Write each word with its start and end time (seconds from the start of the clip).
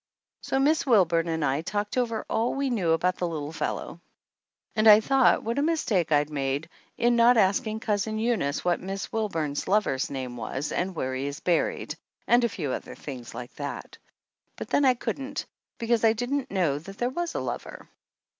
So 0.41 0.57
Miss 0.57 0.83
Wilburn 0.83 1.27
and 1.27 1.45
I 1.45 1.61
talked 1.61 1.95
over 1.95 2.25
all 2.27 2.55
we 2.55 2.71
knew 2.71 2.93
about 2.93 3.17
the 3.17 3.27
little 3.27 3.51
fellow; 3.51 4.01
and 4.75 4.87
I 4.87 4.99
thought 4.99 5.43
what 5.43 5.59
a 5.59 5.61
mistake 5.61 6.11
I'd 6.11 6.31
made 6.31 6.67
in 6.97 7.15
not 7.15 7.37
asking 7.37 7.81
Cousin 7.81 8.17
Eunice 8.17 8.65
what 8.65 8.79
Miss 8.79 9.11
Wilburn's 9.11 9.67
lover's 9.67 10.09
name 10.09 10.37
was 10.37 10.71
and 10.71 10.95
where 10.95 11.13
he 11.13 11.27
is 11.27 11.39
buried 11.39 11.93
and 12.25 12.43
a 12.43 12.49
few 12.49 12.71
other 12.71 12.95
things 12.95 13.35
like 13.35 13.53
that. 13.57 13.99
But 14.55 14.69
then 14.69 14.85
I 14.85 14.95
couldn't, 14.95 15.45
because 15.77 16.03
I 16.03 16.13
didn't 16.13 16.49
know 16.49 16.79
that 16.79 16.97
there 16.97 17.11
was 17.11 17.35
a 17.35 17.39
lover. 17.39 17.87